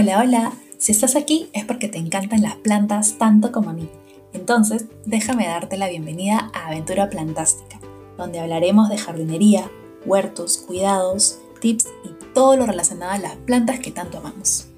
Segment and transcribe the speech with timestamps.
[0.00, 0.52] Hola, hola.
[0.78, 3.88] Si estás aquí es porque te encantan las plantas tanto como a mí.
[4.32, 7.80] Entonces, déjame darte la bienvenida a Aventura Plantástica,
[8.16, 9.68] donde hablaremos de jardinería,
[10.06, 14.72] huertos, cuidados, tips y todo lo relacionado a las plantas que tanto amamos.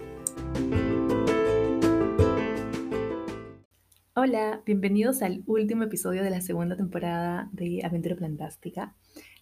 [4.14, 8.94] Hola, bienvenidos al último episodio de la segunda temporada de Aventura Plantástica.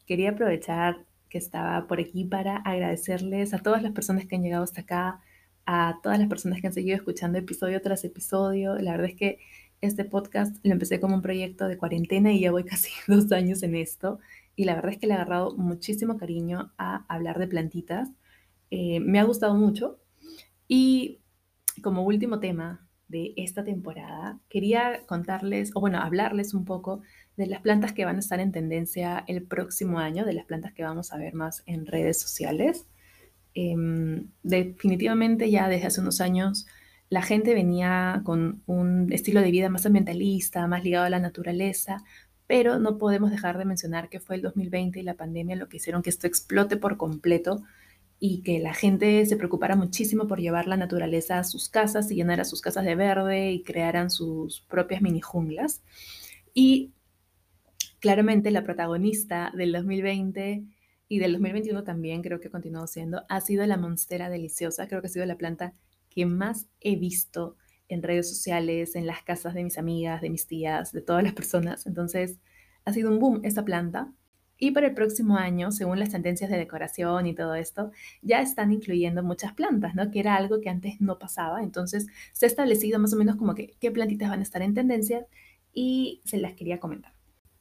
[0.06, 4.65] Quería aprovechar que estaba por aquí para agradecerles a todas las personas que han llegado
[4.65, 5.20] hasta acá,
[5.70, 8.76] a todas las personas que han seguido escuchando episodio tras episodio.
[8.76, 9.38] La verdad es que
[9.82, 13.62] este podcast lo empecé como un proyecto de cuarentena y ya voy casi dos años
[13.62, 14.18] en esto.
[14.56, 18.09] Y la verdad es que le he agarrado muchísimo cariño a hablar de plantitas.
[18.70, 20.00] Eh, me ha gustado mucho.
[20.68, 21.20] Y
[21.82, 27.02] como último tema de esta temporada, quería contarles, o bueno, hablarles un poco
[27.37, 30.73] de las plantas que van a estar en tendencia el próximo año, de las plantas
[30.73, 32.87] que vamos a ver más en redes sociales.
[33.60, 36.68] Em, definitivamente ya desde hace unos años
[37.10, 42.04] la gente venía con un estilo de vida más ambientalista, más ligado a la naturaleza,
[42.46, 45.78] pero no podemos dejar de mencionar que fue el 2020 y la pandemia lo que
[45.78, 47.65] hicieron que esto explote por completo
[48.20, 52.15] y que la gente se preocupara muchísimo por llevar la naturaleza a sus casas y
[52.15, 55.82] llenar a sus casas de verde y crearan sus propias mini junglas.
[56.54, 56.93] Y
[57.98, 60.62] claramente la protagonista del 2020
[61.09, 64.88] y del 2021 también creo que ha siendo, ha sido la monstera deliciosa.
[64.88, 65.75] Creo que ha sido la planta
[66.10, 67.56] que más he visto
[67.88, 71.32] en redes sociales, en las casas de mis amigas, de mis tías, de todas las
[71.32, 71.87] personas.
[71.87, 72.38] Entonces,
[72.84, 74.12] ha sido un boom esa planta.
[74.60, 78.72] Y para el próximo año, según las tendencias de decoración y todo esto, ya están
[78.72, 80.10] incluyendo muchas plantas, ¿no?
[80.10, 81.62] Que era algo que antes no pasaba.
[81.62, 84.75] Entonces, se ha establecido más o menos como que qué plantitas van a estar en
[84.75, 85.25] tendencias
[85.72, 87.18] y se las quería comentar.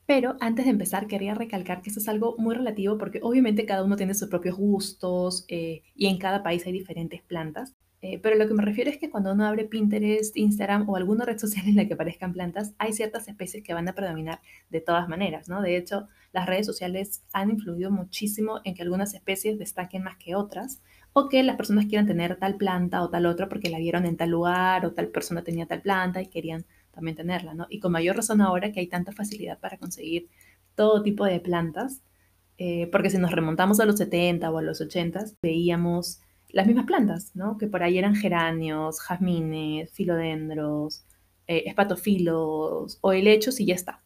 [0.07, 3.83] Pero antes de empezar, quería recalcar que eso es algo muy relativo porque obviamente cada
[3.83, 7.75] uno tiene sus propios gustos eh, y en cada país hay diferentes plantas.
[8.01, 11.25] Eh, pero lo que me refiero es que cuando uno abre Pinterest, Instagram o alguna
[11.25, 14.79] red social en la que aparezcan plantas, hay ciertas especies que van a predominar de
[14.79, 15.61] todas maneras, ¿no?
[15.61, 20.35] De hecho, las redes sociales han influido muchísimo en que algunas especies destaquen más que
[20.35, 20.81] otras
[21.11, 24.15] o que las personas quieran tener tal planta o tal otra porque la vieron en
[24.15, 26.65] tal lugar o tal persona tenía tal planta y querían
[26.97, 27.67] también tenerla, ¿no?
[27.69, 30.29] Y con mayor razón ahora que hay tanta facilidad para conseguir
[30.73, 32.01] todo tipo de plantas,
[32.57, 36.87] eh, porque si nos remontamos a los 70 o a los 80, veíamos las mismas
[36.87, 37.59] plantas, ¿no?
[37.59, 41.05] Que por ahí eran geranios, jazmines, filodendros,
[41.45, 44.03] eh, espatofilos o helechos y ya está.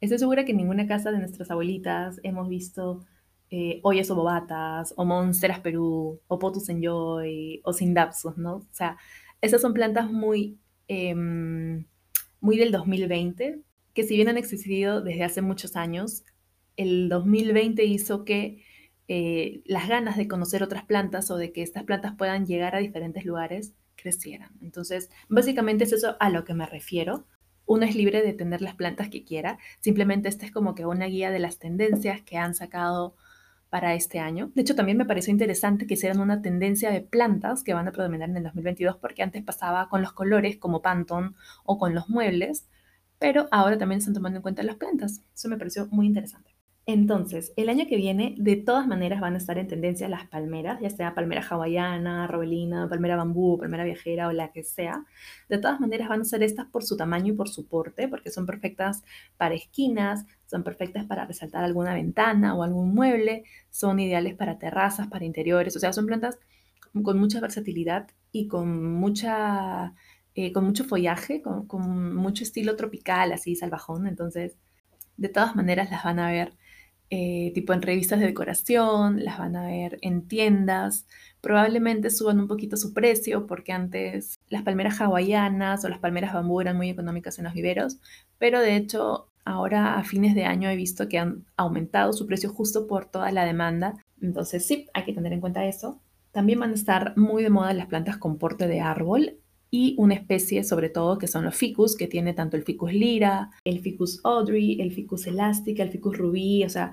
[0.00, 3.04] Estoy segura que en ninguna casa de nuestras abuelitas hemos visto
[3.50, 8.56] eh, oyes o bobatas, o monsteras perú, o potus enjoy, o sindapsus, ¿no?
[8.58, 8.96] O sea,
[9.40, 10.58] esas son plantas muy
[10.88, 11.84] em,
[12.40, 13.60] muy del 2020,
[13.94, 16.24] que si bien han existido desde hace muchos años,
[16.76, 18.64] el 2020 hizo que
[19.08, 22.78] eh, las ganas de conocer otras plantas o de que estas plantas puedan llegar a
[22.78, 24.50] diferentes lugares crecieran.
[24.62, 27.26] Entonces, básicamente es eso a lo que me refiero.
[27.66, 31.06] Uno es libre de tener las plantas que quiera, simplemente esta es como que una
[31.06, 33.16] guía de las tendencias que han sacado
[33.70, 34.50] para este año.
[34.54, 37.92] De hecho, también me pareció interesante que hicieran una tendencia de plantas que van a
[37.92, 41.32] predominar en el 2022, porque antes pasaba con los colores como Pantone
[41.64, 42.68] o con los muebles,
[43.18, 45.22] pero ahora también están tomando en cuenta las plantas.
[45.34, 46.59] Eso me pareció muy interesante.
[46.92, 50.80] Entonces, el año que viene, de todas maneras, van a estar en tendencia las palmeras,
[50.80, 55.04] ya sea palmera hawaiana, robelina, palmera bambú, palmera viajera o la que sea.
[55.48, 58.30] De todas maneras, van a ser estas por su tamaño y por su porte, porque
[58.32, 59.04] son perfectas
[59.36, 65.06] para esquinas, son perfectas para resaltar alguna ventana o algún mueble, son ideales para terrazas,
[65.06, 66.40] para interiores, o sea, son plantas
[67.04, 69.94] con mucha versatilidad y con mucha...
[70.34, 74.06] Eh, con mucho follaje, con, con mucho estilo tropical, así salvajón.
[74.06, 74.56] Entonces,
[75.16, 76.56] de todas maneras las van a ver
[77.10, 81.06] eh, tipo en revistas de decoración, las van a ver en tiendas,
[81.40, 86.60] probablemente suban un poquito su precio porque antes las palmeras hawaianas o las palmeras bambú
[86.60, 87.98] eran muy económicas en los viveros,
[88.38, 92.50] pero de hecho ahora a fines de año he visto que han aumentado su precio
[92.50, 96.00] justo por toda la demanda, entonces sí, hay que tener en cuenta eso.
[96.32, 99.40] También van a estar muy de moda las plantas con porte de árbol
[99.70, 103.50] y una especie sobre todo que son los ficus, que tiene tanto el ficus lira,
[103.64, 106.90] el ficus audrey, el ficus elástica, el ficus rubí, o sea,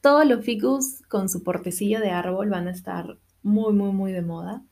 [0.00, 4.22] todos los ficus con su portecillo de árbol van a estar muy, muy, muy de
[4.22, 4.62] moda.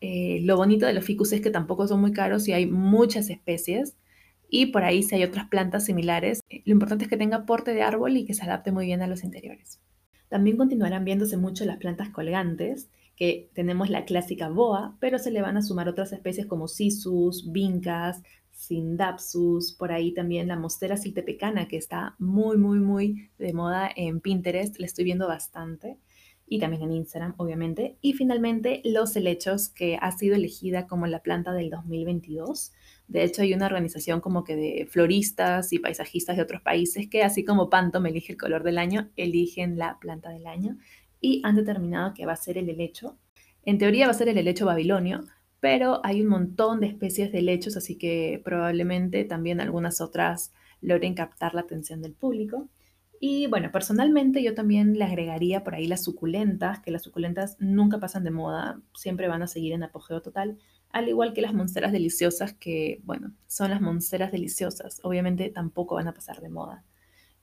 [0.00, 3.28] Eh, lo bonito de los ficus es que tampoco son muy caros y hay muchas
[3.28, 3.96] especies.
[4.48, 7.74] Y por ahí si hay otras plantas similares, eh, lo importante es que tenga porte
[7.74, 9.80] de árbol y que se adapte muy bien a los interiores.
[10.28, 12.88] También continuarán viéndose mucho las plantas colgantes,
[13.20, 17.52] que tenemos la clásica boa, pero se le van a sumar otras especies como sisus,
[17.52, 23.90] vincas, sindapsus, por ahí también la mostera siltepecana, que está muy, muy, muy de moda
[23.94, 25.98] en Pinterest, la estoy viendo bastante.
[26.52, 27.96] y también en Instagram, obviamente.
[28.00, 32.72] Y finalmente, los helechos, que ha sido elegida como la planta del 2022.
[33.06, 37.22] De hecho, hay una organización como que de floristas y paisajistas de otros países que,
[37.22, 40.76] así como Panto me elige el color del año, eligen la planta del año
[41.20, 43.18] y han determinado que va a ser el helecho.
[43.64, 45.24] En teoría va a ser el helecho babilonio,
[45.60, 51.14] pero hay un montón de especies de helechos, así que probablemente también algunas otras logren
[51.14, 52.68] captar la atención del público.
[53.22, 58.00] Y bueno, personalmente yo también le agregaría por ahí las suculentas, que las suculentas nunca
[58.00, 60.56] pasan de moda, siempre van a seguir en apogeo total,
[60.88, 66.08] al igual que las monsteras deliciosas, que bueno, son las monsteras deliciosas, obviamente tampoco van
[66.08, 66.82] a pasar de moda.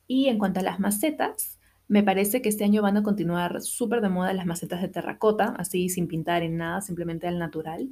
[0.07, 4.01] Y en cuanto a las macetas, me parece que este año van a continuar súper
[4.01, 7.89] de moda las macetas de terracota, así sin pintar en nada, simplemente al natural.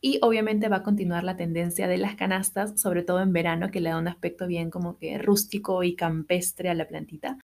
[0.00, 3.80] Y obviamente va a continuar la tendencia de las canastas, sobre todo en verano, que
[3.80, 7.38] le da un aspecto bien como que rústico y campestre a la plantita.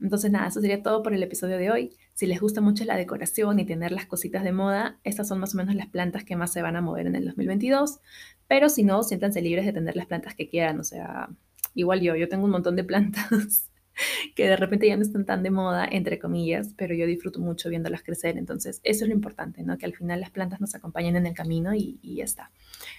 [0.00, 1.96] Entonces nada, eso sería todo por el episodio de hoy.
[2.14, 5.54] Si les gusta mucho la decoración y tener las cositas de moda, estas son más
[5.54, 7.98] o menos las plantas que más se van a mover en el 2022.
[8.46, 10.78] Pero si no, siéntanse libres de tener las plantas que quieran.
[10.78, 11.28] O sea,
[11.74, 13.67] igual yo, yo tengo un montón de plantas
[14.34, 17.68] que de repente ya no están tan de moda, entre comillas, pero yo disfruto mucho
[17.68, 18.36] viéndolas crecer.
[18.38, 19.78] Entonces, eso es lo importante, ¿no?
[19.78, 22.50] Que al final las plantas nos acompañen en el camino y, y ya está.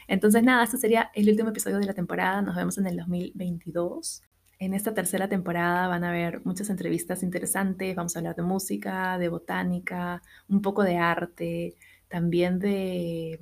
[0.07, 2.41] Entonces, nada, este sería el último episodio de la temporada.
[2.41, 4.23] Nos vemos en el 2022.
[4.59, 7.95] En esta tercera temporada van a haber muchas entrevistas interesantes.
[7.95, 11.75] Vamos a hablar de música, de botánica, un poco de arte,
[12.09, 13.39] también de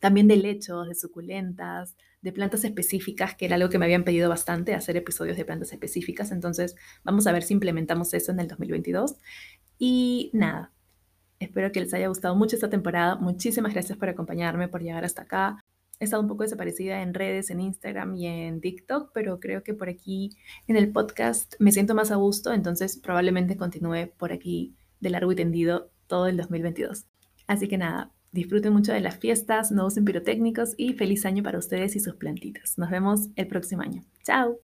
[0.00, 1.96] también de lechos, de suculentas,
[2.28, 5.72] de plantas específicas, que era algo que me habían pedido bastante, hacer episodios de plantas
[5.72, 6.30] específicas.
[6.30, 9.16] Entonces, vamos a ver si implementamos eso en el 2022.
[9.78, 10.72] Y nada,
[11.38, 13.16] espero que les haya gustado mucho esta temporada.
[13.16, 15.64] Muchísimas gracias por acompañarme, por llegar hasta acá.
[16.00, 19.72] He estado un poco desaparecida en redes, en Instagram y en TikTok, pero creo que
[19.72, 20.36] por aquí
[20.66, 25.32] en el podcast me siento más a gusto, entonces probablemente continúe por aquí de largo
[25.32, 27.06] y tendido todo el 2022.
[27.48, 31.58] Así que nada, Disfruten mucho de las fiestas, no usen pirotécnicos y feliz año para
[31.58, 32.78] ustedes y sus plantitas.
[32.78, 34.02] Nos vemos el próximo año.
[34.24, 34.56] Chao.